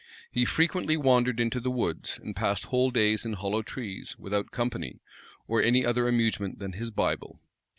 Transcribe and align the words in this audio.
He 0.31 0.45
frequently 0.45 0.97
wandered 0.97 1.39
into 1.39 1.59
the 1.59 1.69
woods, 1.69 2.19
and 2.23 2.35
passed 2.35 2.63
whole 2.65 2.89
days 2.89 3.23
in 3.23 3.33
hollow 3.33 3.61
trees 3.61 4.17
without 4.17 4.49
company, 4.49 4.99
or 5.47 5.61
any 5.61 5.85
other 5.85 6.07
amusement 6.07 6.57
than 6.57 6.71
his 6.71 6.89
Bible. 6.89 7.39